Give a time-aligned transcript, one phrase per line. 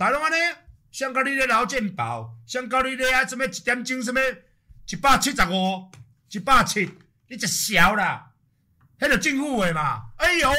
[0.00, 0.36] 大拢安尼，
[0.90, 4.18] 像甲你咧劳健保，像甲你咧啊什么一点钟什么
[4.88, 5.90] 一百七十五，
[6.30, 6.90] 一百七，
[7.28, 8.30] 你只小啦，
[8.98, 10.04] 迄个政府诶嘛。
[10.16, 10.50] 哎呦，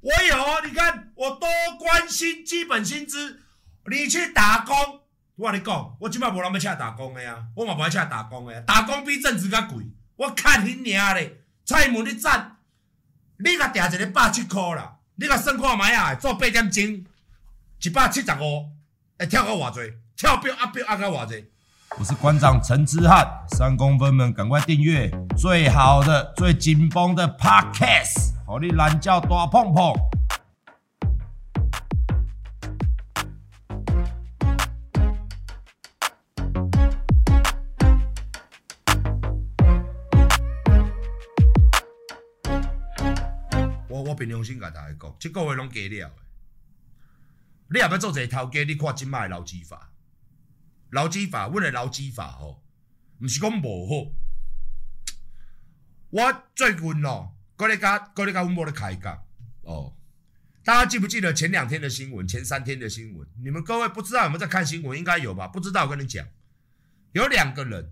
[0.00, 1.48] 我有，你看我多
[1.78, 3.40] 关心基本薪资，
[3.88, 4.74] 你去打工，
[5.36, 9.84] 我跟你讲，我即摆无人要请打工的啊，我嘛无爱请打工的，打工比正职较贵，
[10.16, 12.56] 我看你娘咧，蔡英文你赞，
[13.38, 17.06] 你甲定一个百七箍啦，你甲算看觅啊，做八点钟。
[17.84, 18.70] 一百七十五，
[19.22, 19.94] 会跳到偌济？
[20.16, 21.44] 跳表压表压到偌济？
[21.96, 25.08] 我是馆长陈之汉，三公分们赶快订阅
[25.38, 29.94] 最好的、最紧绷的 Podcast，好你懒觉大碰碰。
[43.88, 46.10] 我我凭良心甲大家讲，这个月拢加了。
[47.72, 49.90] 你也要做一个头家，你看即摆劳基法，
[50.90, 52.62] 劳基法，阮的劳基法吼，
[53.18, 54.12] 毋是讲无好。
[56.10, 59.24] 我最近哦，搁咧甲搁咧甲阮某咧开讲
[59.62, 59.96] 哦。
[60.62, 62.28] 大家记不记得前两天的新闻？
[62.28, 63.26] 前三天的新闻？
[63.42, 64.96] 你们各位不知道有没有在看新闻？
[64.96, 65.48] 应该有吧？
[65.48, 66.26] 不知道我跟你讲，
[67.12, 67.90] 有两个人，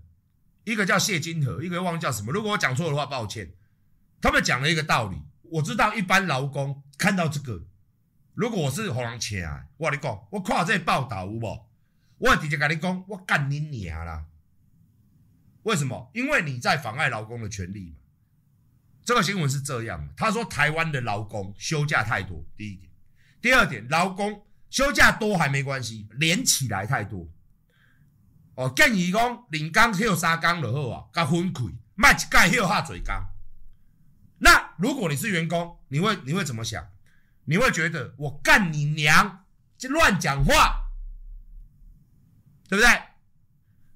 [0.63, 2.31] 一个叫谢金河，一个忘记叫什么。
[2.31, 3.51] 如果我讲错的话，抱歉。
[4.21, 7.65] 他们讲了一个道理，我知道一般劳工看到这个。
[8.41, 9.39] 如果我是互人请，
[9.77, 11.69] 我跟你讲，我看这报道有无？
[12.17, 14.25] 我直接跟你讲，我干你娘啦！
[15.61, 16.09] 为什么？
[16.15, 17.97] 因为你在妨碍劳工的权利嘛。
[19.05, 22.89] 这个新闻是这样的，他说台湾的劳工休假太多，第一点；
[23.39, 27.29] 第二点，劳工休假多还没关系，连起来太多。
[28.55, 33.13] 哦，建议讲领工休三工就好啊，甲分开，卖一盖休哈侪工。
[34.39, 36.83] 那如果你是员工，你会你会怎么想？
[37.45, 39.45] 你会觉得我干你娘，
[39.77, 40.89] 这乱讲话，
[42.69, 42.87] 对不对？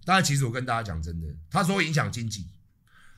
[0.03, 2.47] 当然，其实我跟大家讲真的，他说影响经济，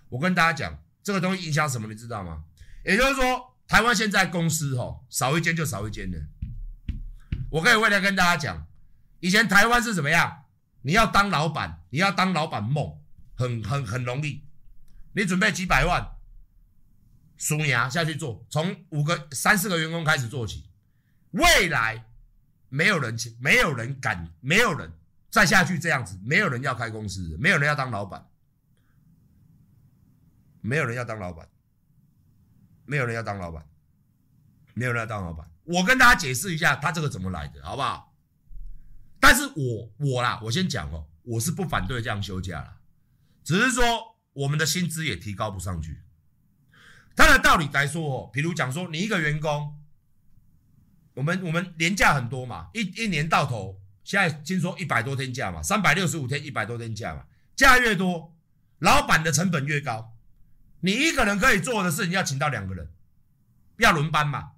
[0.09, 2.43] 我跟大家讲这个东西影响什么，你知道吗？
[2.86, 6.17] 也就是说，台湾现在公司哦，少一间就少一间了。
[7.49, 8.67] 我可以未来跟大家讲，
[9.20, 10.45] 以前台湾是怎么样？
[10.82, 12.99] 你要当老板，你要当老板梦，
[13.36, 14.45] 很很很容易，
[15.14, 16.17] 你准备几百万。
[17.37, 20.70] 输牙下去做，从五个、三四个员工开始做起。
[21.31, 22.05] 未来
[22.70, 24.92] 没有人，没有人敢，没有人
[25.30, 28.27] 再下去这样子，没有人要开公司，没有人要当老板，
[30.61, 31.48] 没有人要当老板，
[32.86, 33.67] 没有人要当老板，
[34.73, 35.49] 没有人要当老板。
[35.64, 38.15] 我跟大家解释一下，他这个怎么来的，好不好？
[39.19, 42.77] 但是我我啦，我先讲哦，我是不反对这样休假啦，
[43.43, 43.83] 只是说
[44.33, 46.02] 我们的薪资也提高不上去。
[47.17, 49.76] 他的道理来说哦，比如讲说，你一个员工，
[51.16, 58.36] 我们我们年假很多嘛，一一年到头，现在听说一百多天假嘛，三百六十五天一百多天假嘛，假越多，
[58.78, 60.14] 老板的成本越高。
[60.82, 62.92] 你一个人可以做的事，你要请到两个人，
[63.80, 64.52] 要轮班嘛，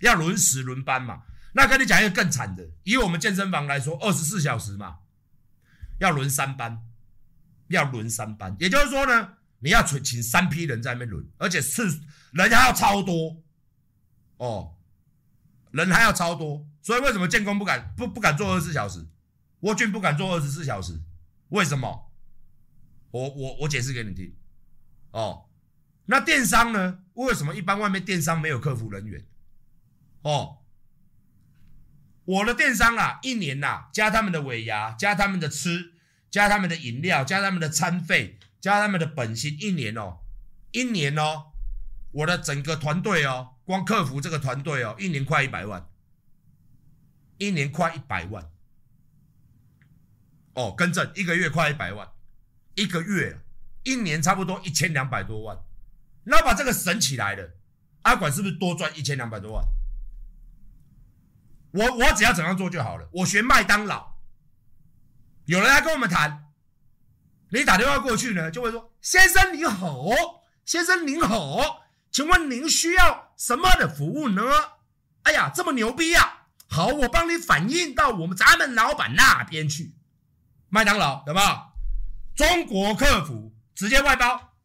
[0.00, 1.22] 要轮时轮班嘛。
[1.52, 4.96] 那跟你讲一个更惨的，以我们健身房来说，二十四小时嘛，
[5.98, 6.82] 要轮三班，
[7.68, 9.34] 要轮三班，也就是说呢。
[9.64, 11.82] 你要请请三批人在那边轮，而且是
[12.32, 13.42] 人还要超多
[14.36, 14.76] 哦，
[15.70, 19.06] 人还要超多，所以为什么建工不敢不不敢做二十四小时，
[19.60, 21.00] 沃俊不敢做二十四小时？
[21.48, 22.12] 为什么？
[23.10, 24.36] 我我我解释给你听
[25.12, 25.46] 哦。
[26.04, 26.98] 那电商呢？
[27.14, 29.24] 为什么一般外面电商没有客服人员？
[30.20, 30.58] 哦，
[32.26, 35.94] 我的电商啊，一年呐、啊，加他们的尾牙，加他们的吃，
[36.30, 38.38] 加他们的饮料，加他们的餐费。
[38.64, 40.20] 加他们的本薪，一年哦，
[40.72, 41.52] 一年哦，
[42.12, 45.86] 我的整个团队哦，光客服这个团队哦，一年快一百万，
[47.36, 48.50] 一年快一百万，
[50.54, 52.10] 哦，更正，一个月快一百万，
[52.74, 53.38] 一个月，
[53.82, 55.58] 一年差不多一千两百多万，
[56.22, 57.58] 那把这个省起来了，
[58.04, 59.62] 阿管是不是多赚一千两百多万？
[61.72, 64.14] 我我只要怎样做就好了，我学麦当劳，
[65.44, 66.43] 有人来跟我们谈。
[67.54, 70.08] 你打电话过去呢，就会说：“先生您好，
[70.64, 74.42] 先生您好，请问您需要什么的服务呢？”
[75.22, 76.46] 哎呀，这么牛逼呀！
[76.68, 79.94] 好，我帮你反映到我们咱们老板那边去。
[80.68, 81.46] 麦当劳，有没有？
[82.34, 84.56] 中国客服直接外包，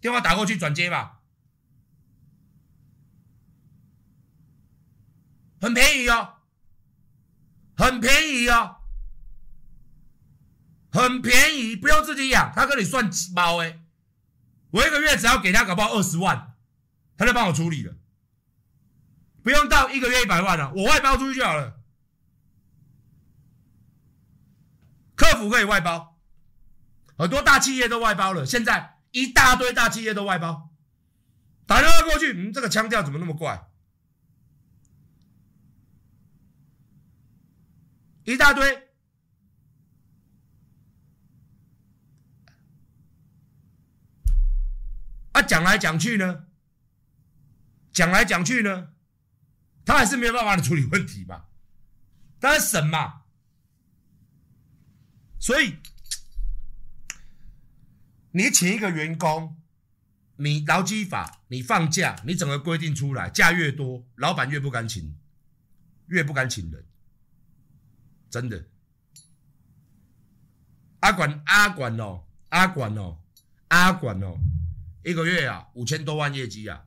[0.00, 1.20] 电话打过去转接吧，
[5.60, 6.38] 很便宜哦，
[7.76, 8.81] 很便宜哦。
[10.92, 13.80] 很便宜，不用自己养，他跟你算几包诶，
[14.70, 16.54] 我一个月只要给他搞不好二十万，
[17.16, 17.96] 他就帮我处理了，
[19.42, 21.80] 不用到一个月一百万了，我外包出去就好了。
[25.14, 26.18] 客服可以外包，
[27.16, 30.70] 很多大企业都外包了，现在一大堆大企业都外包。
[31.64, 33.66] 打电话过去，嗯，这个腔调怎么那么怪？
[38.24, 38.91] 一大堆。
[45.32, 46.46] 啊，讲来讲去呢，
[47.90, 48.92] 讲来讲去呢，
[49.84, 51.46] 他还是没有办法的处理问题嘛，
[52.38, 53.22] 当然省嘛。
[55.40, 55.78] 所以，
[58.30, 59.60] 你请一个员工，
[60.36, 65.18] 你劳基法，你放假，你整个规定出来，假越多，老板越不敢请，
[66.06, 66.86] 越不敢请人，
[68.30, 68.66] 真的。
[71.00, 73.18] 阿管阿管哦，阿管哦，
[73.68, 74.38] 阿管哦。
[75.04, 76.84] 一个月啊，五千多万业绩啊，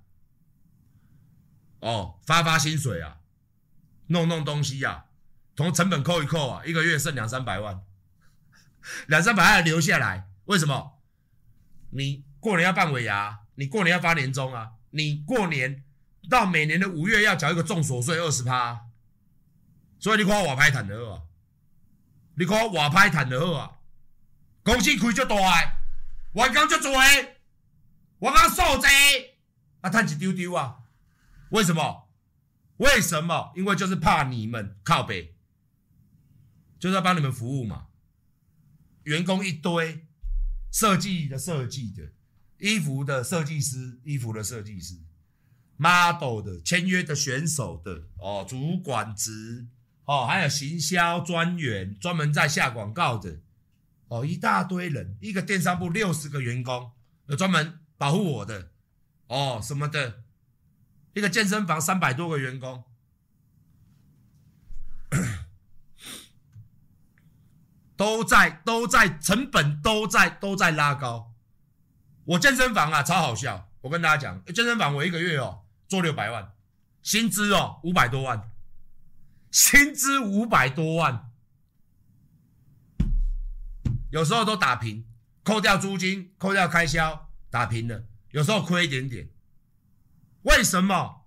[1.80, 3.18] 哦，发发薪水啊，
[4.08, 5.06] 弄弄东西啊，
[5.56, 7.84] 从成本扣一扣啊，一个月剩两三百万，
[9.08, 11.02] 两三百万留下来，为什么？
[11.92, 15.84] 你过年要办尾牙，你过年要发年终啊，你过年
[16.30, 18.86] 到每年的五月要缴一个重所税二十趴，
[20.00, 21.24] 所以你看我拍坦的啊，
[22.38, 23.80] 你看我拍坦的啊，
[24.64, 25.36] 公司开就大，
[26.34, 26.92] 员工就多。
[28.20, 29.38] 我刚受贼
[29.82, 30.80] 啊，叹气丢丢啊！
[31.50, 32.08] 为什么？
[32.78, 33.52] 为什么？
[33.56, 35.36] 因为就是怕你们靠北，
[36.80, 37.88] 就是要帮你们服务嘛。
[39.04, 40.08] 员工一堆，
[40.72, 42.14] 设计的设计的，
[42.58, 44.96] 衣服的设计师，衣服的设计师
[45.78, 49.68] ，model 的签约的选手的哦，主管职
[50.06, 53.40] 哦，还有行销专员，专门在下广告的
[54.08, 56.92] 哦，一大堆人，一个电商部六十个员工，
[57.28, 57.80] 有专门。
[57.97, 58.71] 保护我的，
[59.27, 60.24] 哦，什么的，
[61.13, 62.83] 一个健身房三百多个员工，
[67.95, 71.33] 都在都在成本都在都在拉高。
[72.25, 73.69] 我健身房啊，超好笑。
[73.81, 76.53] 我跟大家讲，健身房我一个月哦做六百万，
[77.03, 78.51] 薪资哦五百多万，
[79.51, 81.31] 薪资五百多万，
[84.09, 85.06] 有时候都打平，
[85.44, 87.25] 扣掉租金，扣掉开销。
[87.56, 89.30] 打平了，有时候亏一点点。
[90.42, 91.25] 为什么？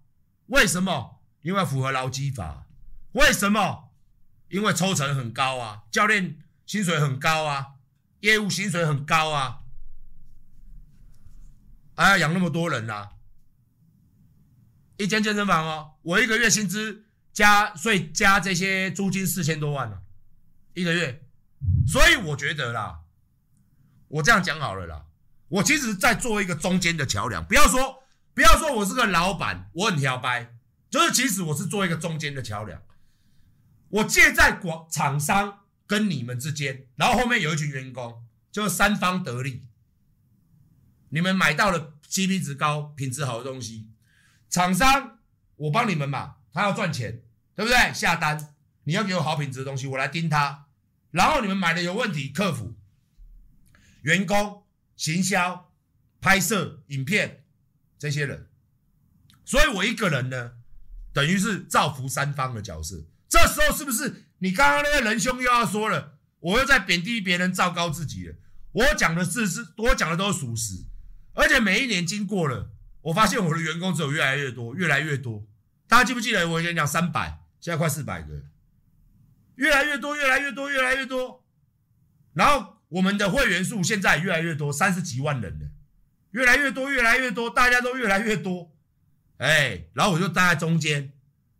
[0.48, 1.22] 为什么？
[1.40, 2.66] 因为符合劳基法。
[3.12, 3.94] 为什么？
[4.50, 7.76] 因为抽成很高啊，教练薪水很高啊，
[8.20, 9.60] 业务薪水很高啊，
[11.96, 13.12] 还要养那么多人啊。
[14.98, 20.02] 一间健身房哦，我一个月薪资加税加这些租金四千多万了，
[20.75, 21.26] 一个月。
[21.86, 23.00] 所以我觉得啦，
[24.08, 25.06] 我这样讲好了啦。
[25.48, 28.02] 我其实在做一个中间的桥梁，不要说
[28.34, 30.54] 不要说我是个老板，我很挑掰，
[30.90, 32.82] 就是其实我是做一个中间的桥梁，
[33.88, 38.22] 我借在广厂商跟你们之间，然后后面有一群员工，
[38.52, 39.66] 就是三方得利。
[41.08, 43.88] 你们买到了 CP 值高、品质好的东西，
[44.50, 45.18] 厂商
[45.56, 47.22] 我帮你们嘛，他要赚钱，
[47.54, 47.94] 对不对？
[47.94, 48.54] 下单
[48.84, 50.66] 你要给我好品质的东西，我来盯他，
[51.10, 52.74] 然后你们买的有问题，客服、
[54.02, 54.62] 员工。
[54.98, 55.72] 行销、
[56.20, 57.44] 拍摄影片，
[57.96, 58.48] 这些人，
[59.44, 60.54] 所以我一个人呢，
[61.12, 63.06] 等于是造福三方的角色。
[63.28, 68.34] 这时候是不是你刚刚那个仁兄又要说了，我又在贬低别人，糟糕自己了？
[68.73, 70.84] 我讲的事是，我讲的都是属实，
[71.32, 75.46] 而且每一年经过了，我发现我的员工只有越来越多，越来越多。
[75.87, 78.42] 大家记不记得我以前讲三百，现在快四百个，
[79.54, 81.46] 越来越多，越来越多，越来越多，
[82.34, 82.77] 然后。
[82.88, 85.68] 我们的会员数现在越来越多，三十几万人了，
[86.30, 88.73] 越来越多，越来越多，大家都越来越多，
[89.37, 91.12] 哎，然后我就站在中间，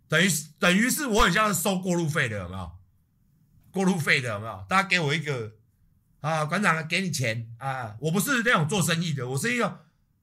[0.09, 2.73] 等于等于是我很像是收过路费的，有没有？
[3.71, 4.65] 过路费的有没有？
[4.69, 5.53] 大家给我一个
[6.21, 9.67] 啊，馆长给你钱啊，我不是那种做生意的，我是一个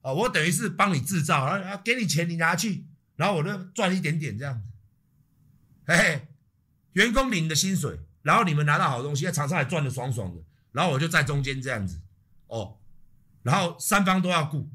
[0.02, 2.84] 啊，我等于是帮你制造，然后啊给你钱，你拿去，
[3.14, 4.66] 然后我就赚一点点这样子，
[5.86, 6.28] 嘿嘿，
[6.94, 10.42] 员工领的薪水，然后你们拿到好东西，在场上还赚的爽爽的。
[10.76, 12.02] 然后我就在中间这样子，
[12.48, 12.76] 哦，
[13.42, 14.68] 然后三方都要顾，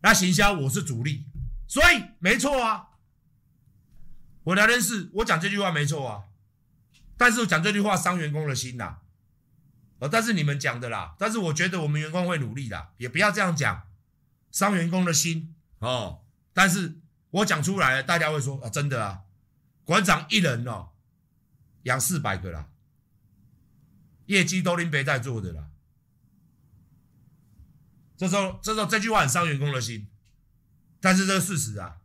[0.00, 1.26] 那行销我是主力，
[1.66, 2.90] 所以没错啊。
[4.44, 6.22] 我聊天室我讲这句话没错啊，
[7.16, 8.98] 但是我讲这句话伤员工的心呐，
[9.98, 13.88] 啊，但是你们讲的啦，但是我觉得我们员工会努力的，也不要这样讲，
[14.52, 15.52] 伤员工的心。
[15.80, 16.20] 哦。
[16.52, 17.00] 但是
[17.30, 19.22] 我讲出来，大家会说啊，真的啊，
[19.82, 20.90] 馆长一人哦，
[21.82, 22.68] 养四百个啦。
[24.26, 25.68] 业绩都林北在做的啦，
[28.16, 30.08] 这时候这时候这句话很伤员工的心，
[31.00, 31.96] 但是这是事实啊。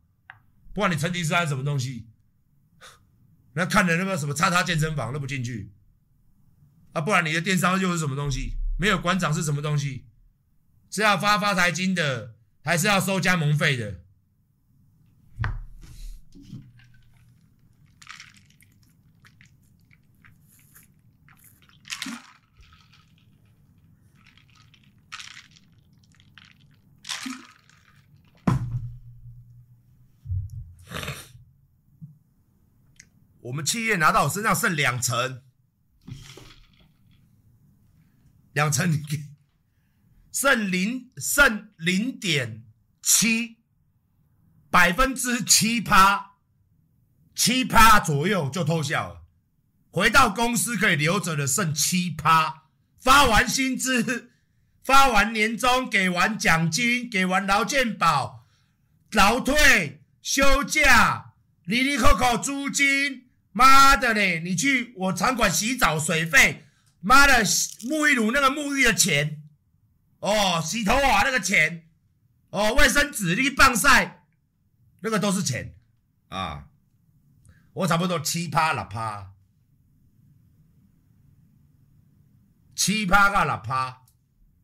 [0.74, 2.08] 不管你成吉思汗什么东西，
[3.54, 5.72] 那看的那个什么叉叉健身房都不进去，
[6.94, 8.54] 啊，不然你的电商又是什么东西？
[8.78, 10.06] 没有馆长是什么东西？
[10.90, 14.02] 是要发发财金的，还是要收加盟费的？
[33.42, 35.44] 我们企业拿到我身上剩两成，
[38.52, 39.30] 两成你给，
[40.30, 42.66] 剩零剩零点
[43.02, 43.60] 七，
[44.70, 46.34] 百分之七趴，
[47.34, 49.22] 七趴左右就偷笑了。
[49.90, 52.64] 回到公司可以留着的剩七趴，
[53.00, 54.34] 发完薪资，
[54.84, 58.46] 发完年终，给完奖金，给完劳健保、
[59.12, 63.29] 劳退、休假，哩哩扣扣租金。
[63.52, 64.40] 妈的嘞！
[64.42, 66.66] 你去我场馆洗澡水费，
[67.02, 69.42] 妈的沐浴乳那个沐浴的钱，
[70.20, 71.90] 哦，洗头发那个钱，
[72.50, 74.24] 哦，卫生纸那个棒晒，
[75.02, 75.76] 那个都是钱
[76.28, 76.68] 啊！
[77.74, 79.34] 我差不多七趴六趴，
[82.76, 84.04] 七趴到六趴。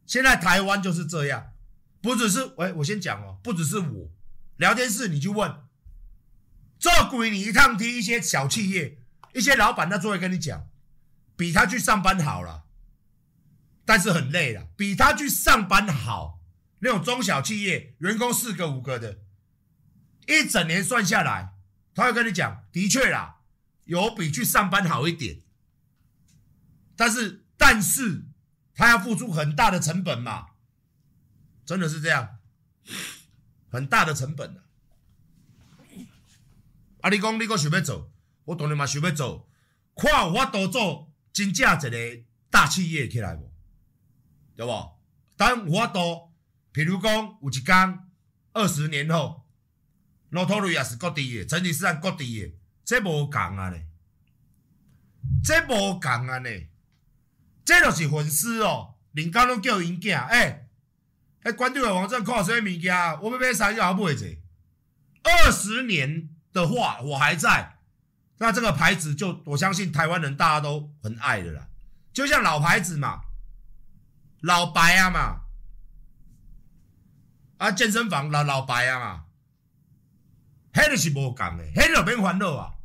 [0.06, 1.54] 现在台湾就是这样，
[2.02, 4.12] 不只是喂，我先讲哦，不只是我，
[4.58, 5.65] 聊天室你去问。
[6.86, 9.00] 做鬼你一趟踢一些小企业，
[9.34, 10.70] 一些老板他就会跟你讲，
[11.36, 12.66] 比他去上班好了，
[13.84, 14.68] 但是很累了。
[14.78, 16.40] 比他去上班好，
[16.82, 19.18] 那种中小企业员工四个五个的，
[20.28, 21.56] 一整年算下来，
[21.96, 23.38] 他会跟你讲，的确啦，
[23.86, 25.42] 有比去上班好一点，
[26.96, 28.28] 但是但是
[28.76, 30.50] 他要付出很大的成本嘛，
[31.66, 32.38] 真的是这样，
[33.72, 34.56] 很大的成本。
[34.56, 34.65] 啊！
[37.06, 38.12] 啊你讲你阁想要做，
[38.46, 39.48] 我当然嘛想要做。
[39.96, 43.54] 看有法度做真正一个大企业起来无？
[44.56, 44.98] 对无？
[45.38, 46.00] 等有法度，
[46.74, 48.00] 譬如讲有一天
[48.54, 49.46] 二十年后，
[50.30, 52.52] 罗托瑞也是各地的，成吉思汗各地的，
[52.84, 53.78] 这无共啊呢？
[55.44, 56.50] 这无共啊呢？
[57.64, 60.68] 这就是粉丝哦，人家拢叫因囝，哎，
[61.44, 63.22] 迄关注的网站看啥物物件？
[63.22, 64.26] 我要买啥要还买者？
[65.22, 66.32] 二十年。
[66.56, 67.80] 的话，我还在，
[68.38, 71.68] 那这个牌子就我相信台湾人大家都很爱的啦，
[72.14, 73.24] 就像老牌子嘛，
[74.40, 75.42] 老白啊嘛，
[77.58, 79.26] 啊健身房老老白啊嘛，
[80.72, 82.76] 迄个是无共的，迄个免烦恼啊，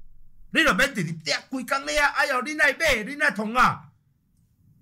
[0.50, 3.90] 你就免直直嗲规工咧啊，哎呦，你来买，你爱通啊，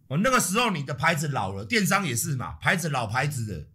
[0.07, 3.69] 哦，那个时候你的牌子老了，电商也是嘛，牌子老牌子的，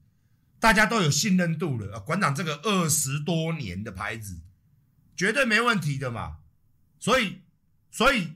[0.60, 4.41] 大家都有信任度了，馆长这个二十多年的牌子。
[5.15, 6.39] 绝对没问题的嘛，
[7.00, 7.41] 所以，
[7.91, 8.34] 所以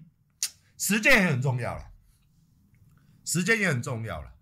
[0.78, 1.92] 时间也很重要了，
[3.26, 4.34] 时间也很重要了。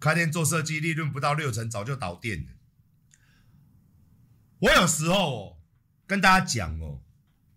[0.00, 2.52] 开店做设计，利润不到六成，早就倒店了。
[4.58, 5.58] 我有时候哦，
[6.06, 7.02] 跟大家讲哦，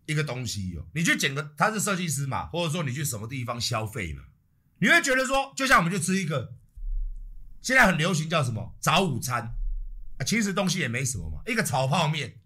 [0.06, 4.24] 一个东西哦，你去捡个，他是设计师嘛，或者说你去什么地方消费嘛，
[4.80, 6.54] 你会觉得说，就像我们去吃一个，
[7.62, 9.57] 现在很流行叫什么早午餐。
[10.18, 12.40] 啊，其实东西也没什么嘛，一个炒泡面，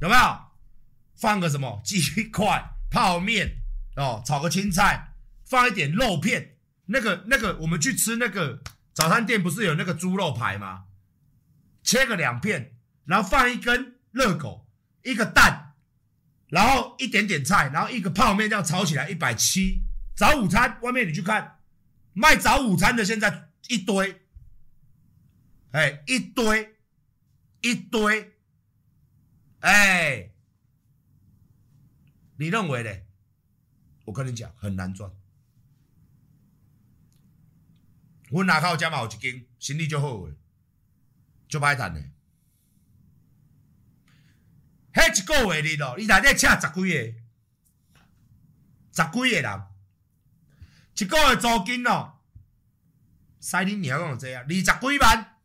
[0.00, 0.48] 有没有？
[1.20, 2.00] 放个什么鸡
[2.30, 3.56] 块、泡面
[3.96, 5.14] 哦，炒个青菜，
[5.44, 6.58] 放一点肉片。
[6.86, 8.62] 那个、那个，我们去吃那个
[8.94, 10.84] 早餐店，不是有那个猪肉排吗？
[11.82, 14.68] 切个两片，然后放一根热狗，
[15.02, 15.74] 一个蛋，
[16.46, 19.82] 然后一点点菜，然后一个泡面，这样炒起来一百七。
[20.14, 21.58] 早午餐外面你去看，
[22.12, 24.22] 卖早午餐的现在一堆，
[25.72, 26.76] 哎，一堆。
[27.60, 28.38] 一堆，
[29.60, 30.30] 哎、
[32.36, 32.90] 你认为呢？
[34.04, 35.10] 我跟你讲，很难赚。
[38.30, 40.34] 我哪靠加嘛有一间，生意就好诶，
[41.48, 42.12] 就歹赚诶。
[44.92, 47.14] 迄一个月日咯，伊内底请十几个，
[48.92, 49.62] 十几个人，
[50.96, 52.22] 一个月租金咯，
[53.40, 55.38] 使恁娘讲这样，二十几万，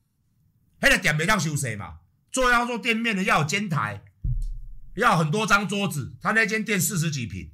[0.79, 2.01] 迄个店袂当收势嘛。
[2.33, 4.03] 做要做店面的要有煎台，
[4.95, 6.17] 要很多张桌子。
[6.19, 7.51] 他那间店四十几平，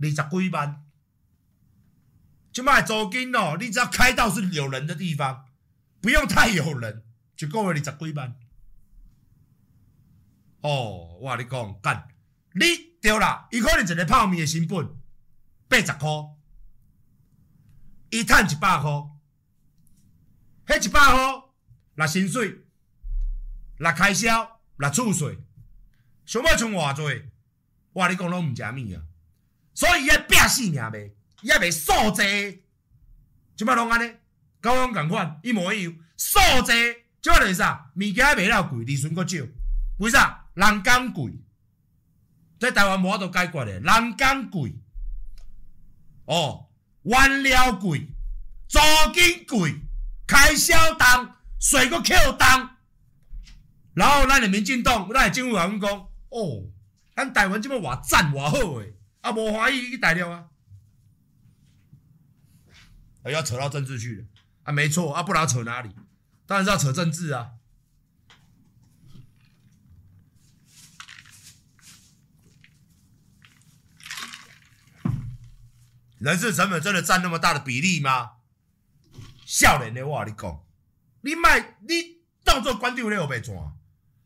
[0.00, 0.82] 二十几万，
[2.50, 3.58] 就卖租金哦。
[3.60, 5.44] 你只要开到是有人的地方，
[6.00, 7.04] 不用太有人，
[7.36, 8.34] 就够了二十几万。
[10.62, 12.08] 哦，我跟你讲干，
[12.54, 12.64] 你
[13.02, 14.88] 对啦，伊可能一个泡面的成本
[15.68, 16.08] 八十块，
[18.08, 18.90] 伊赚一百块，
[20.68, 21.42] 迄一百块
[21.96, 22.61] 那薪水。
[23.82, 25.36] 来开销，来储税，
[26.24, 27.24] 想要存偌济？
[27.92, 29.02] 我跟你讲拢毋食物啊，
[29.74, 30.98] 所以伊要拼死命卖，
[31.40, 32.62] 伊也卖素济，
[33.56, 34.14] 即摆拢安尼，
[34.62, 36.72] 甲阮共款一模一样，素济，
[37.20, 39.38] 即摆就是啥，物件卖了贵，利润阁少，
[39.98, 40.46] 为啥？
[40.54, 41.32] 人工贵，
[42.60, 44.76] 在台湾无法度解决的，人工贵，
[46.26, 46.68] 哦，
[47.02, 48.06] 原料贵，
[48.68, 48.78] 租
[49.12, 49.74] 金贵，
[50.24, 52.04] 开销重，税阁扣
[52.38, 52.68] 重，
[53.94, 55.90] 然后咱的民进党，咱的政府甲阮讲，
[56.30, 56.68] 哦。
[57.14, 60.46] 咱台湾这么偌赞偌好诶，啊无欢喜去大陆啊，
[63.22, 64.24] 啊要扯到政治去了，
[64.62, 65.94] 啊没错，啊不知道扯哪里，
[66.46, 67.50] 当然是要扯政治啊。
[76.18, 78.36] 人事成本真的占那么大的比例吗？
[79.44, 80.64] 少年的话你讲，
[81.20, 83.54] 你卖你当做官长你有白赚，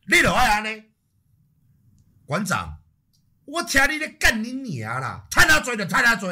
[0.09, 0.85] 你着爱安尼。
[2.25, 2.79] 馆长，
[3.45, 5.27] 我听你咧干你娘啦！
[5.31, 6.27] 趁阿济就趁阿济，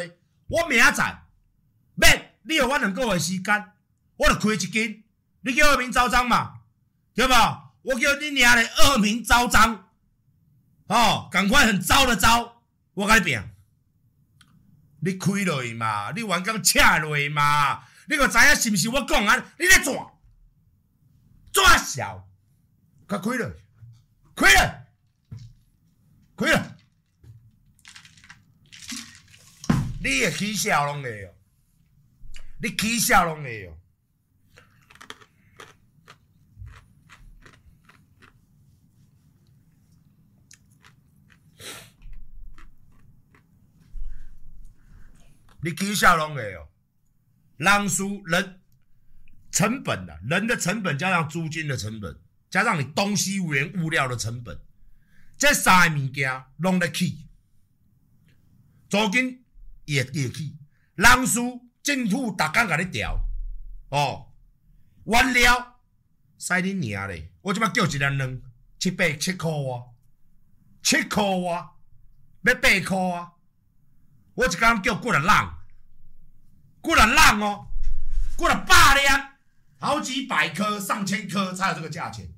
[0.49, 1.23] 我明仔载。
[1.95, 3.73] 免你有我两个月时间，
[4.17, 5.05] 我就开一间，
[5.43, 6.63] 你叫恶名昭彰嘛，
[7.15, 7.75] 对吧？
[7.83, 9.91] 我叫你娘咧恶名昭彰，
[10.89, 12.63] 哦，赶快很糟的糟，
[12.95, 13.41] 我甲你拼，
[15.01, 19.37] 你开落去嘛，你完工请落去嘛，你个知影是毋是我讲啊？
[19.59, 19.95] 你咧怎？
[21.53, 22.29] 怎小，
[23.07, 23.49] 甲开落，
[24.35, 24.85] 开落。
[26.37, 26.77] 开了，
[30.03, 31.33] 你诶起笑拢会哦，
[32.61, 33.79] 你起笑拢会哦，
[45.61, 46.69] 你起笑拢会哦，
[47.59, 48.61] 人事人
[49.53, 52.19] 成本啊，人的成本加上租金的成本，
[52.55, 54.61] 加上你东西原物料的成本。
[55.37, 57.27] 这三个物件拢在起，
[58.89, 59.45] 租金
[59.87, 60.57] 也也起，
[60.95, 61.41] 人事
[61.83, 63.19] 政府逐工甲你调，
[63.89, 64.33] 哦，
[65.03, 65.81] 原料
[66.39, 68.41] 使你娘咧，我即摆叫一两两
[68.79, 69.83] 七八七箍啊，
[70.81, 71.73] 七箍啊，
[72.45, 73.33] 要八箍啊，
[74.35, 75.23] 我一工叫几啊人，
[76.85, 77.67] 几啊人哦，
[78.39, 79.33] 几啊百两，
[79.81, 82.33] 好几百颗、上千颗才有这个价钱。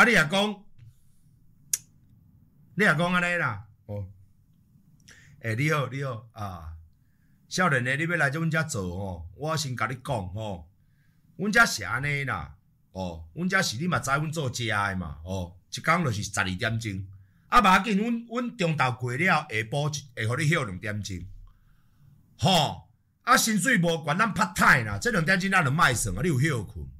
[0.00, 0.04] 啊！
[0.04, 0.64] 你也讲，
[2.74, 3.66] 你也讲安尼啦。
[3.84, 4.08] 哦，
[5.40, 6.72] 诶，你好，你好啊，
[7.50, 10.70] 少年诶，你要来这阮遮做吼，我先甲你讲吼，
[11.36, 12.56] 阮遮是安尼啦。
[12.92, 15.18] 哦，阮遮是你嘛知，阮做食诶嘛。
[15.22, 17.06] 哦，一工就是十二点钟。
[17.48, 21.18] 啊，无要紧，阮阮中昼过了，下晡会互你休两点钟。
[22.38, 22.88] 吼，
[23.24, 26.92] 啊，薪水无悬，咱 part time 啦，即两点钟咱着卖算啊，你有休困嘛？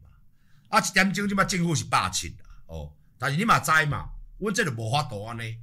[0.69, 2.50] 啊，一点钟即摆政府是百七啦。
[2.71, 5.59] 哦，但是你嘛知嘛，阮这就无法度安尼。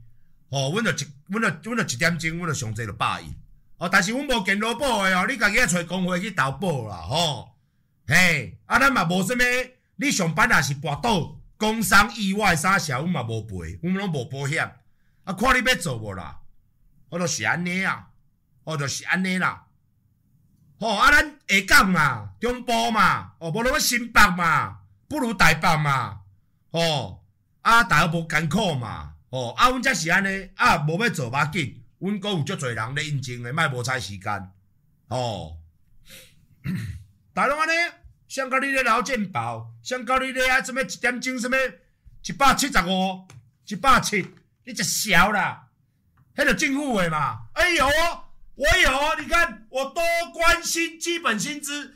[0.49, 3.33] 哦，阮就一，阮就，阮就一点钟，阮就上济就百亿。
[3.77, 6.97] 哦，但是阮无健劳保的哦，你家己爱找工会去投保啦。
[6.97, 7.49] 吼、哦，
[8.07, 9.37] 嘿，啊，咱嘛无啥物，
[9.95, 14.65] 你上班也是跋倒，工伤意外啥啥，阮嘛无赔，阮拢无保险。
[15.23, 16.39] 啊，看你要做无啦，
[17.09, 18.09] 我就是安尼啊，
[18.65, 19.65] 我就是安尼啦。
[20.79, 26.21] 吼、哦，啊，咱下港嘛，中部嘛，哦，无拢新北嘛，不如台北嘛。
[26.71, 27.23] 哦，
[27.61, 34.51] 啊，大家无艰苦嘛，哦，啊，阮则是安尼，啊，无要做要紧，阮阁有足侪人咧应征诶，莫无采时间，
[35.07, 35.57] 哦，
[37.33, 37.71] 大拢安尼，
[38.27, 41.55] 像甲你咧劳健保，像甲你咧啊，什么一点钟什么
[42.25, 43.27] 一百七十五，
[43.67, 44.27] 一百七，
[44.65, 45.69] 你只小啦，
[46.35, 47.87] 迄个政府诶嘛，哎呦，
[48.55, 50.03] 我有，你看我多
[50.33, 51.95] 关心基本薪资，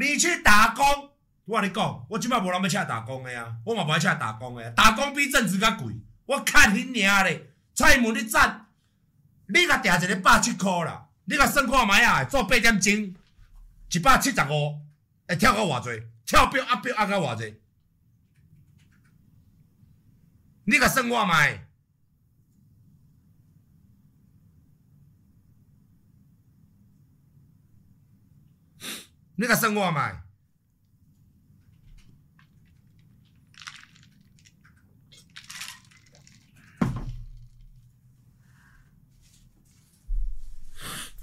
[0.00, 1.01] 你去打工。
[1.44, 5.94] 我甲你讲，我即摆无人要请打工诶啊，我嘛无爱请打工诶，打工比正职较贵。
[6.26, 8.68] 我看你娘咧，蔡英文你赞，
[9.48, 13.14] 你甲定一个百七箍啦，你甲算看觅啊，做八点钟，
[13.90, 14.80] 一百七十五，
[15.26, 16.06] 会跳到偌济？
[16.24, 17.60] 跳表压表压到偌济？
[20.64, 21.58] 你甲算看觅，
[29.34, 30.22] 你甲算看觅。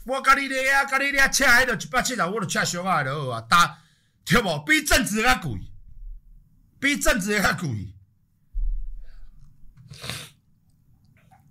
[0.05, 3.81] 我甲你咧啊，甲你咧请迄个一百七十，我着请俗仔就好啊，搭
[4.25, 4.59] 对无？
[4.65, 5.59] 比正职较贵，
[6.79, 7.93] 比正职较贵。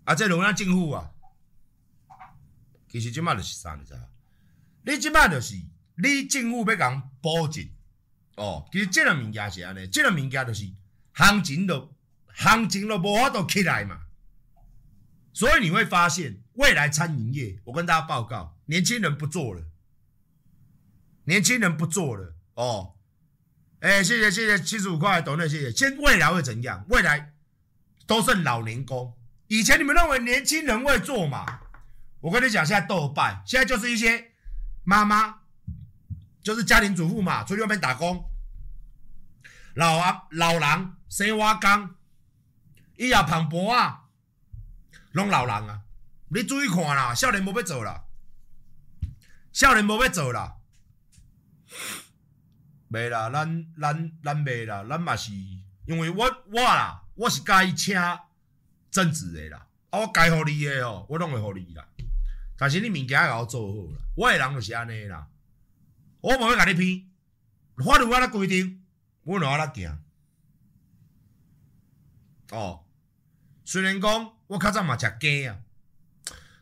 [0.05, 1.11] 啊，这拢咱政府啊，
[2.89, 3.95] 其实即摆着是啥，你知？
[4.83, 5.55] 你即摆就是
[5.97, 7.69] 你政府要共保证
[8.37, 8.67] 哦。
[8.73, 10.65] 其实即个物件是安尼，即个物件就是
[11.13, 11.95] 行情都
[12.29, 14.01] 行情都无法度起来嘛。
[15.35, 19.63] 所以你会发现，未来餐饮业，我跟大家报告，年轻人不做了，
[21.25, 22.97] 年轻人不做了哦。
[23.79, 25.71] 哎，谢谢谢谢七十五块，懂了，谢谢。
[25.71, 26.85] 现未来会怎样？
[26.89, 27.33] 未来
[28.09, 29.17] 都是老年工。
[29.47, 31.61] 以前你们认为年轻人会做嘛？
[32.21, 34.33] 我跟你讲，现在豆瓣，现在就是一些
[34.83, 35.43] 妈妈，
[36.43, 38.29] 就是家庭主妇嘛，出去外面打工。
[39.75, 41.91] 老啊老人生瓦工，
[42.97, 44.07] 伊也捧钵啊。
[45.13, 45.83] 拢老人啊，
[46.31, 48.05] 你注意看啦，少年无要做啦，
[49.53, 50.59] 少年无要做啦，
[52.91, 55.33] 袂啦，咱咱咱袂啦，咱嘛是，
[55.87, 57.95] 因为我我啦，我是甲伊请
[58.91, 61.89] 正职的啦，啊，我该互你的哦，我拢会互你啦，
[62.57, 65.29] 但是你物件要甲我做好啦，我的人就是安尼啦，
[66.21, 67.09] 我无要甲你骗，
[67.77, 68.85] 法律我咧规定，
[69.23, 69.99] 我哪咧行，
[72.51, 72.85] 哦，
[73.65, 74.33] 虽然讲。
[74.49, 75.59] 我较早嘛食鸡啊，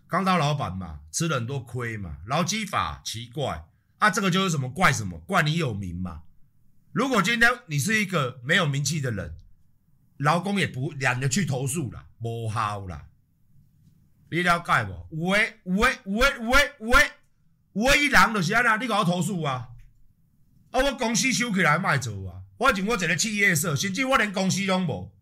[0.09, 2.19] 刚当老板嘛，吃了很多亏嘛。
[2.27, 3.67] 劳基法奇怪
[3.99, 6.23] 啊，这个就是什么怪什么，怪你有名嘛。
[6.93, 9.37] 如果今天你是一个没有名气的人，
[10.19, 13.07] 劳工也不懒得去投诉啦，无效啦。
[14.31, 15.29] 你了解无？
[15.29, 17.11] 喂喂喂喂喂，
[17.73, 18.05] 喂！
[18.05, 19.69] 一人就是安那，你甲我投诉啊？
[20.71, 25.13] 啊，我公司收起来卖做啊，我就我一个企业社，甚至我连公司拢无。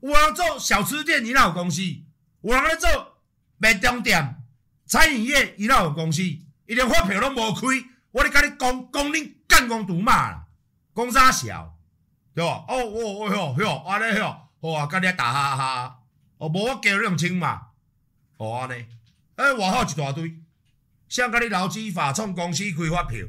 [0.00, 1.82] 有人做小吃店，你哪有公司？
[2.42, 3.15] 有人咧做
[3.58, 4.42] 卖中店、
[4.86, 6.22] 餐饮业，伊哪有公司？
[6.22, 7.60] 伊连发票拢无开，
[8.10, 10.46] 我咧甲你讲，讲恁干公独骂啦，
[10.94, 11.76] 讲啥小，
[12.34, 12.64] 对吧？
[12.66, 16.00] 哦哦哦哟哟，安尼哟，好啊，甲你打哈哈，
[16.38, 17.68] 哦，无我叫你用钱嘛，
[18.36, 18.84] 哦安尼，
[19.36, 20.34] 哎，外口一大堆，
[21.08, 23.24] 想甲你劳资法创公司开发票，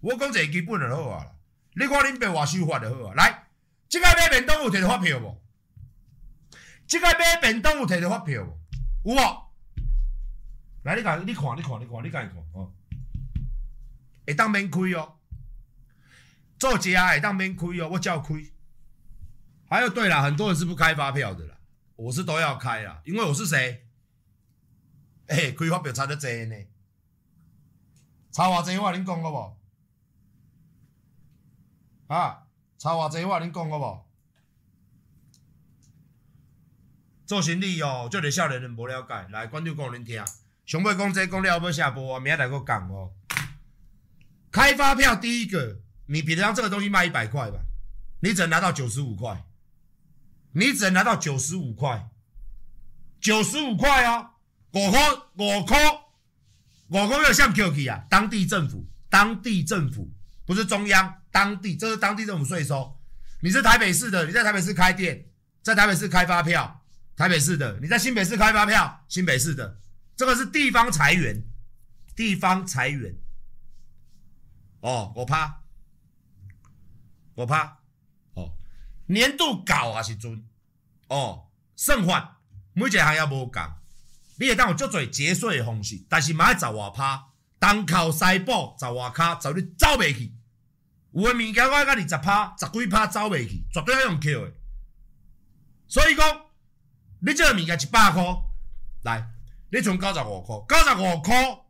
[0.00, 1.26] 我讲一个基本就好啊，
[1.74, 3.48] 你看恁爸外收发就好啊，来，
[3.88, 5.38] 即个买便当有摕到发票无？
[6.86, 8.42] 即个买便当有摕到发票
[9.04, 9.14] 无？
[9.14, 9.47] 有无？
[10.84, 12.72] 来，你看，你看，你看，你看，你看，哦，
[14.26, 15.18] 会当免开哦，
[16.58, 18.34] 做食会当免开哦，我照开。
[19.68, 21.58] 还有，对了，很多人是不开发票的啦，
[21.96, 23.86] 我是都要开啦，因为我是谁？
[25.26, 26.56] 哎、开发票差得济呢，
[28.32, 29.58] 差偌济我恁讲过无？
[32.06, 32.46] 啊，
[32.78, 34.08] 差偌济我恁讲过无？
[37.26, 39.28] 做生意哦，就得少年人无了解。
[39.28, 40.24] 来，观众讲恁听，
[40.68, 43.10] 上尾讲这公料要下播，明仔来个讲哦。
[44.52, 47.58] 开发票第一个，你比如像这个东西卖一百块吧，
[48.20, 49.46] 你只能拿到九十五块，
[50.52, 52.10] 你只能拿到九十五块，
[53.18, 54.32] 九十五块哦，
[54.72, 55.00] 五块
[55.38, 55.78] 五块
[56.88, 60.12] 五块要向 Q K 啊，当地政府，当地政府
[60.44, 62.94] 不是中央，当地这是当地政府税收。
[63.40, 65.24] 你是台北市的，你在台北市开店，
[65.62, 66.74] 在台北市开发票。
[67.16, 69.76] 台北市的，你在新北市开发票，新北市的，
[70.18, 71.44] 这个是地方财源，
[72.16, 73.14] 地方财源。
[74.80, 75.62] 哦，我怕，
[77.36, 77.78] 我怕，
[78.34, 78.52] 哦，
[79.06, 80.44] 年度搞啊是准，
[81.06, 82.40] 哦，算法
[82.72, 83.62] 每一个行业无共，
[84.40, 87.28] 你会当有足多节税的方式，但是嘛要十外趴，
[87.60, 90.34] 东靠西补，十外卡，走你走袂去，
[91.12, 94.52] 有诶物件我甲二十趴，十几趴走袂去，绝对要用扣诶，
[95.86, 96.44] 所以讲。
[97.20, 98.22] 你即个物件一百块，
[99.02, 99.28] 来，
[99.70, 101.64] 你存九十五块，九十五块，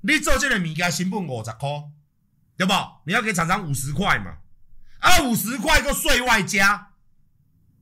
[0.00, 1.68] 你做这个物件成本五十块，
[2.56, 2.72] 对不？
[3.04, 4.38] 你要给厂商五十块嘛？
[5.00, 6.92] 啊，五十块个税外加，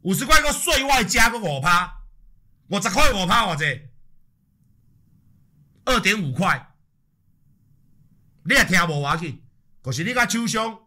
[0.03, 2.03] 五十块个税外加个五趴，
[2.69, 3.65] 五十块五趴或者
[5.85, 6.75] 二点五块，
[8.45, 9.43] 你也听无话去，
[9.83, 10.81] 可是你个厂商，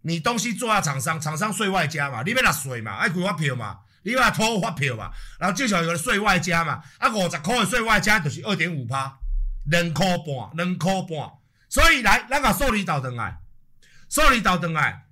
[0.00, 3.80] 你东西做下厂商，厂商税外加嘛，你要纳税嘛，爱开发票嘛。
[4.04, 9.18] 你话拖发票嘛，然后至少有个税外加嘛，啊五十块的税外加就是二点五趴，
[9.66, 11.32] 两块半，两块半，
[11.68, 13.38] 所以来，咱个数字倒转来，
[14.08, 15.06] 数字倒转来，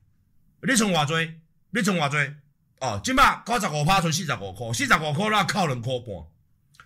[0.63, 1.41] 你存偌济？
[1.71, 2.35] 你存偌济？
[2.81, 6.17] 哦，即摆九十五趴存四十五块，四十五块那扣两块半，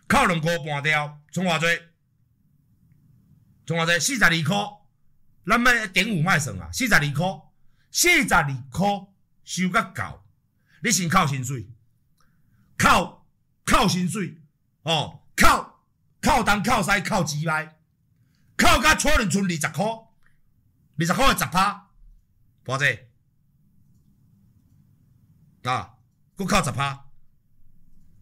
[0.06, 1.66] 扣两块半掉，存偌济？
[3.66, 3.98] 存偌济？
[3.98, 4.56] 四十二块，
[5.46, 7.26] 咱卖点五卖算啊，四十二块，
[7.90, 8.88] 四十二块
[9.44, 10.22] 收甲够，
[10.82, 11.66] 你先扣薪水。
[12.76, 13.26] 靠
[13.64, 14.36] 靠薪水
[14.82, 15.80] 哦，靠
[16.20, 17.76] 靠东靠西靠鸡歪，
[18.56, 19.84] 靠甲错人剩二十块，
[20.98, 21.90] 二十块的十趴，
[22.62, 22.84] 多少？
[25.70, 25.94] 啊，
[26.36, 27.06] 佫靠十趴，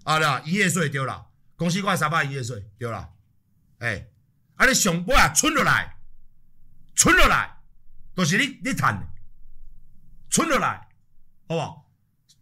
[0.04, 3.12] 啊啦，营业税对啦，公司挂三百营业税对啦，
[3.78, 4.12] 诶、
[4.56, 5.96] 啊你上尾啊存落来，
[6.94, 7.56] 存落来，
[8.14, 9.06] 都、是你你赚的，
[10.30, 10.88] 存落来，
[11.48, 11.82] 好无？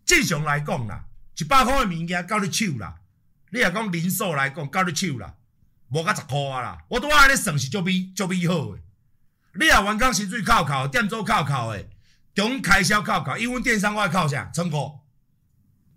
[0.04, 1.06] 正常来讲啦，
[1.40, 3.00] 一百块的物件到你手啦，
[3.50, 5.34] 你若讲零售来讲到你手啦，
[5.88, 8.82] 无甲十块啊啦，我拄仔安尼算是足美足美好诶。
[9.54, 11.88] 你若员工薪水扣扣，店租扣扣诶，
[12.34, 14.50] 总开销扣扣，因为电商我爱扣啥？
[14.52, 15.00] 仓库，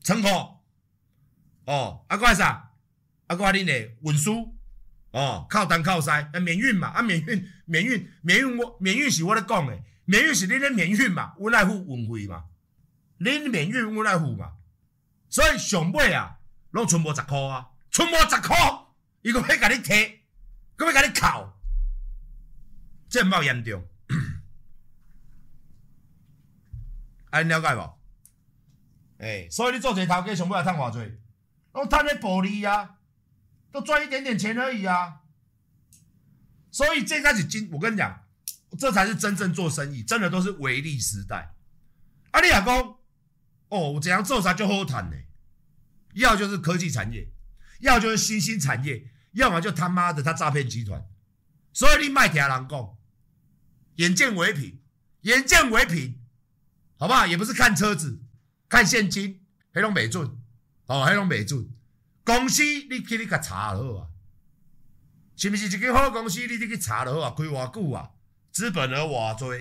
[0.01, 0.27] 仓库，
[1.65, 2.71] 哦，啊，搁啥？
[3.27, 4.55] 啊，搁恁诶运输，
[5.11, 12.45] 哦，靠单靠西，啊，免运嘛，啊，免运，免运，免运，我免运是我咧讲诶，免运是恁咧免运嘛，阮来付运费嘛。
[13.19, 14.53] 恁免运阮来付嘛，
[15.33, 16.37] 所以上尾啊，
[16.69, 18.53] 拢剩无十箍啊，剩无十箍，
[19.23, 20.19] 伊阁要甲你摕，
[20.75, 21.51] 阁要甲你扣，
[23.09, 23.83] 这毋够严重，
[27.31, 27.99] 安了解无？
[29.17, 31.17] 诶、欸，所以你做一个头家，上尾要趁偌济，
[31.71, 32.97] 拢趁咧薄利啊，
[33.71, 35.21] 都赚一点点钱而已啊。
[36.69, 38.23] 所以这才是真，我跟你讲，
[38.77, 41.55] 这才是真正做生意，真的都是微利时代。
[42.29, 42.97] 啊，你若讲。
[43.73, 45.17] 哦，怎样做啥就好谈呢？
[46.13, 47.27] 要就是科技产业，
[47.79, 51.03] 要就是新兴产业，要么就他妈的他诈骗集团。
[51.73, 52.97] 所以你卖听人讲，
[53.95, 54.79] 眼见为凭，
[55.21, 56.21] 眼见为凭，
[56.99, 57.25] 好不好？
[57.25, 58.21] 也不是看车子，
[58.69, 60.37] 看现金，黑龙美准，
[60.85, 61.67] 哦，黑龙美准。
[62.23, 64.07] 公司你去你去查就好啊，
[65.35, 66.39] 是不是一个好公司？
[66.45, 68.11] 你去查就好啊，开偌久啊？
[68.51, 69.51] 资本额偌多？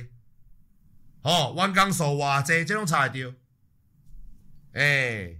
[1.23, 3.37] 哦，员工数偌济，这种查得到。
[4.73, 5.39] 诶、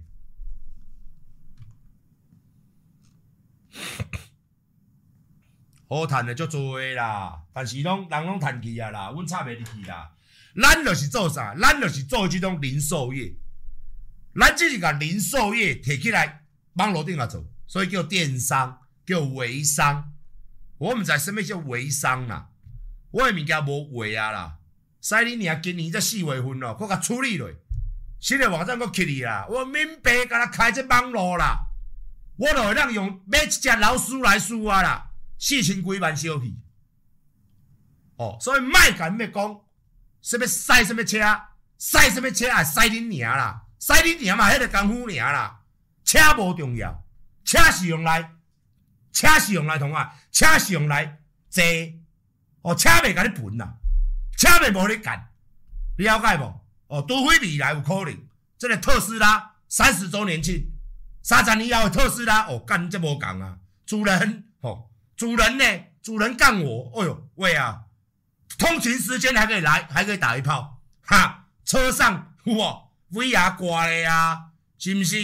[5.89, 10.11] 好趁的足多啦，但是拢人拢趁去啊啦，阮插袂入去啦。
[10.55, 11.55] 咱就是做啥？
[11.59, 13.35] 咱就是做即种零售业，
[14.39, 20.13] 咱只是甲零售业摕起来网络顶来做，所以叫电商，叫微商。
[20.77, 22.51] 我毋知啥物叫微商啦，
[23.09, 24.59] 我诶物件无卖啊啦，
[25.01, 27.49] 使你娘今年才四月份咯，搁甲处理落。
[28.23, 31.59] 新的网站搁起哩啦，我免白甲他开这网络啦，
[32.37, 36.57] 我就会让用买一只老鼠来输啊啦，四千几万小气。
[38.15, 39.59] 哦，所以卖甲咩讲，
[40.21, 41.19] 什么塞什么车，
[41.77, 45.59] 塞什么车啊，塞恁娘啦，塞恁娘嘛，迄个功夫尔啦，
[46.05, 47.03] 车无重要，
[47.43, 48.35] 车是用来，
[49.11, 51.61] 车是用来同啊，车是用来坐，
[52.61, 53.73] 哦，车袂甲你分啦，
[54.37, 55.27] 车袂无你干，
[55.97, 56.62] 了解无？
[56.93, 58.15] 哦，除非未来有可能，
[58.59, 60.71] 这个特斯拉三十周年庆，
[61.23, 65.65] 三十年以后的特斯拉哦，干这么讲啊，主人哦，主人呢，
[66.03, 67.85] 主人干我，哎呦喂啊，
[68.59, 75.15] 通勤时间还可以来，还可以打一炮，哈，车上哇，VR 挂的呀，是不是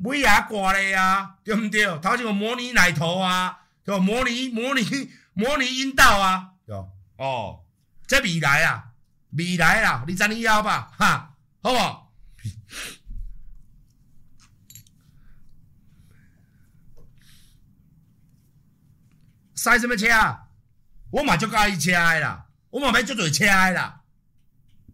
[0.00, 1.86] ？VR 挂的呀，对不对？
[1.98, 4.00] 头前个模拟奶头啊，对吧？
[4.00, 7.64] 模拟模拟模拟阴道啊，有哦，
[8.06, 8.89] 这未来啊。
[9.32, 12.12] 未来啦，你知你要吧，哈，好不好？
[19.54, 20.48] 赛什么车啊？
[21.10, 24.02] 我嘛就介意车的啦，我嘛买足多车的啦，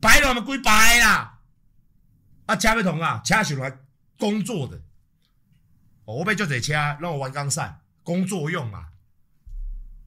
[0.00, 1.40] 摆了嘛归摆啦。
[2.46, 3.78] 啊，车要同啊，车是用来
[4.18, 4.76] 工作的。
[6.04, 8.88] 哦，我买足多车，让我玩钢赛，工作用嘛。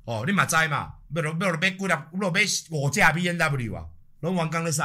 [0.05, 0.95] 哦，你嘛知嘛？
[1.15, 3.87] 要落要落买几粒，要落买五架 B N W 啊。
[4.21, 4.81] 拢王刚咧使，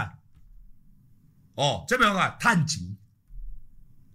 [1.54, 2.96] 哦，这边啊趁钱，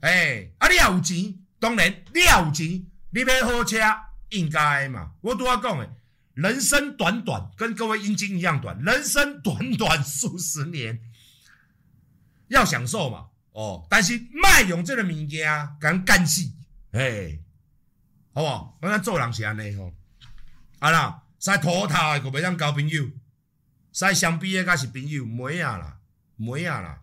[0.01, 3.77] 诶、啊，你也有钱，当然你也有钱，你买好车
[4.29, 5.11] 应该嘛。
[5.21, 5.89] 我拄仔讲诶，
[6.35, 11.01] 人生短短，跟各位阴茎一样短，人生短短数十年，
[12.47, 15.45] 要享受嘛，哦，但是卖用这个物件，
[15.81, 16.49] 敢干死，
[16.91, 17.41] 诶，
[18.33, 18.77] 好不好？
[18.81, 19.91] 我讲做人是安尼吼，
[20.79, 23.09] 啊啦，使土头诶，可袂当交朋友。
[23.91, 25.99] 使相比诶，甲是朋友，妹仔啦，
[26.35, 27.01] 妹仔啦。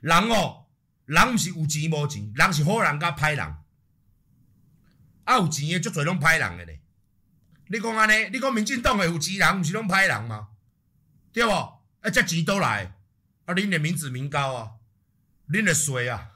[0.00, 0.66] 人哦，
[1.04, 3.56] 人毋是有钱无钱，人是好人甲歹人。
[5.24, 6.80] 啊，有钱诶，足侪拢歹人诶咧。
[7.68, 10.48] 你讲安尼，你讲民进党诶有钱人，毋是拢歹人吗？
[11.32, 11.50] 对无？
[12.00, 12.94] 啊，这钱倒来，
[13.44, 14.70] 啊，恁诶民脂民膏啊，
[15.48, 16.30] 恁诶税啊，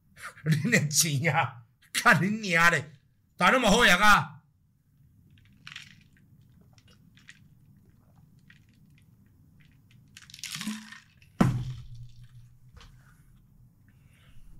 [0.44, 2.92] 恁诶钱啊， 甲恁娘咧，
[3.36, 4.35] 大那么好样啊！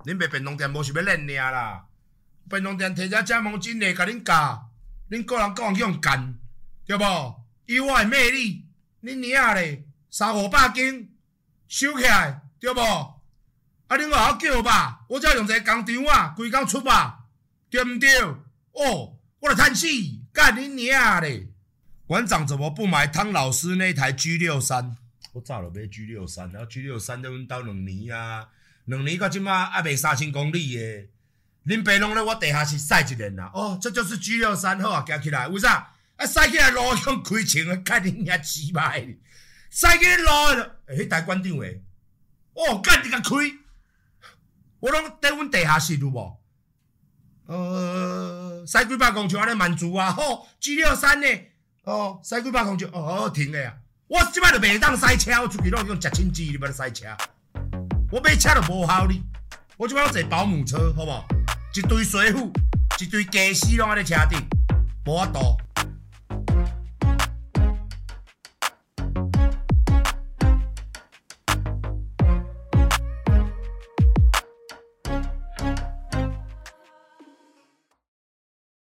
[0.07, 1.87] 恁卖便当店无想要恁尔啦，
[2.49, 4.71] 便当店摕只加盟金来甲恁教，
[5.11, 6.39] 恁个人个人去用干，
[6.87, 7.45] 对无？
[7.67, 8.65] 以我诶魅力，
[9.03, 11.13] 恁娘咧三五百斤
[11.67, 12.81] 收起来，对无？
[13.89, 17.25] 啊，恁话我叫吧，我只要用一个工厂啊，规工出吧，
[17.69, 18.09] 对毋对？
[18.73, 19.87] 哦，我来叹死，
[20.33, 21.49] 干恁娘咧！
[22.07, 24.97] 馆长怎么不买汤老师那台 G 六三？
[25.33, 28.49] 我早就买 G 六三，然后 G 六三在阮兜两年啊，
[28.87, 31.11] 两年到即马还未三千公里诶。
[31.67, 33.51] 恁爸拢咧我地下室晒一年啦。
[33.53, 35.93] 哦，这就是 G 六三好啊，行起来，为啥？
[36.17, 39.19] 啊，晒起来路用开枪啊， 看恁遐鸡巴的，
[39.71, 40.31] 晒起来路，
[40.87, 41.83] 诶，迄台馆长诶，
[42.55, 43.31] 哦，干你个开，
[44.81, 46.41] 我拢在阮地下室有无？
[47.47, 51.27] 呃，晒几百公尺安尼满足啊，吼，G 六三呢？
[51.83, 53.75] 哦，晒几百公尺，哦，停诶啊！
[54.09, 57.07] 我即摆就袂当赛车，我出去拢用食亲机，你要赛车，
[58.13, 59.21] 我买车就无效哩。
[59.77, 61.25] 我即摆要坐保姆车，好无？
[61.75, 62.53] 一堆水壶，
[63.01, 64.39] 一堆家私拢喺咧车顶，
[65.05, 65.57] 无法度。